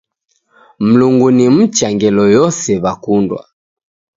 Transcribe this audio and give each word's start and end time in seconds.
Mlungu 0.79 1.27
ni 1.35 1.45
mcha 1.55 1.87
ngelo 1.95 2.23
yose 2.37 2.71
w'akundwa 2.83 3.41